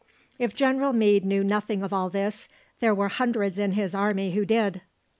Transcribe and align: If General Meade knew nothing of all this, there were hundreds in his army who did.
If 0.39 0.55
General 0.55 0.93
Meade 0.93 1.23
knew 1.25 1.43
nothing 1.43 1.83
of 1.83 1.93
all 1.93 2.09
this, 2.09 2.49
there 2.79 2.95
were 2.95 3.07
hundreds 3.09 3.59
in 3.59 3.73
his 3.73 3.93
army 3.93 4.31
who 4.31 4.45
did. 4.47 4.81